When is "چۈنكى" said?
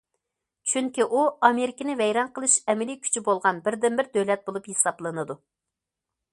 0.71-1.05